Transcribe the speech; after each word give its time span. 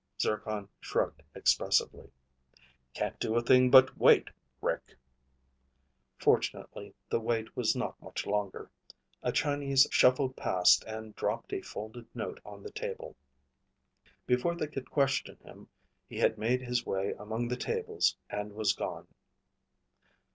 Zircon 0.19 0.67
shrugged 0.79 1.21
expressively. 1.35 2.09
"Can't 2.95 3.19
do 3.19 3.35
a 3.35 3.43
thing 3.43 3.69
but 3.69 3.95
wait, 3.99 4.31
Rick." 4.59 4.95
Fortunately, 6.17 6.95
the 7.11 7.19
wait 7.19 7.55
was 7.55 7.75
not 7.75 8.01
much 8.01 8.25
longer. 8.25 8.71
A 9.21 9.31
Chinese 9.31 9.85
shuffled 9.91 10.35
past 10.35 10.83
and 10.85 11.15
dropped 11.15 11.53
a 11.53 11.61
folded 11.61 12.07
note 12.15 12.39
on 12.43 12.63
the 12.63 12.71
table. 12.71 13.15
Before 14.25 14.55
they 14.55 14.65
could 14.65 14.89
question 14.89 15.37
him, 15.43 15.67
he 16.09 16.17
had 16.17 16.35
made 16.35 16.63
his 16.63 16.83
way 16.83 17.13
among 17.19 17.47
the 17.49 17.55
tables 17.55 18.17
and 18.27 18.53
was 18.53 18.73
gone. 18.73 19.07